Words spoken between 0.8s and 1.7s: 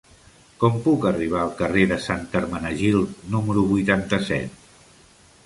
puc arribar al